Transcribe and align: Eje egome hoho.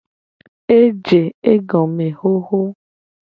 Eje 0.77 1.21
egome 1.53 2.07
hoho. 2.19 2.61